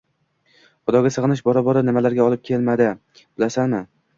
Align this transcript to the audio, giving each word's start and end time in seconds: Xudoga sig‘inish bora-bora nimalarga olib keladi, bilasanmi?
Xudoga 0.91 1.11
sig‘inish 1.17 1.45
bora-bora 1.49 1.85
nimalarga 1.91 2.27
olib 2.31 2.45
keladi, 2.51 2.89
bilasanmi? 3.21 3.85